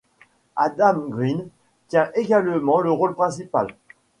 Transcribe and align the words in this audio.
Adam 0.55 1.09
Green 1.11 1.49
tient 1.87 2.09
également 2.15 2.81
le 2.81 2.89
rôle 2.89 3.13
principal. 3.13 3.67